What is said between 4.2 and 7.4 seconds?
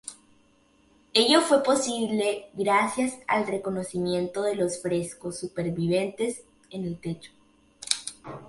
de los frescos supervivientes en el techo.